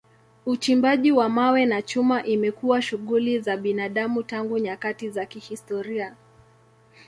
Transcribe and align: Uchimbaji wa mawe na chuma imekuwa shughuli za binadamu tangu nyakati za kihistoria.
Uchimbaji 0.45 1.11
wa 1.11 1.29
mawe 1.29 1.65
na 1.65 1.81
chuma 1.81 2.23
imekuwa 2.23 2.81
shughuli 2.81 3.39
za 3.39 3.57
binadamu 3.57 4.23
tangu 4.23 4.57
nyakati 4.59 5.09
za 5.09 5.25
kihistoria. 5.25 6.15